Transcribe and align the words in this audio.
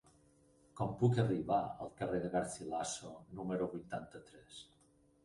Com 0.79 0.93
puc 1.01 1.19
arribar 1.23 1.59
al 1.85 1.91
carrer 1.99 2.21
de 2.23 2.31
Garcilaso 2.37 3.13
número 3.41 3.69
vuitanta-tres? 3.75 4.57